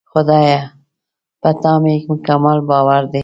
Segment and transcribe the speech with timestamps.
[0.11, 0.59] خدایه!
[1.41, 3.19] په تا مې مکمل باور دی.